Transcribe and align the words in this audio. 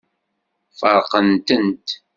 Feṛqent-tent. 0.79 1.87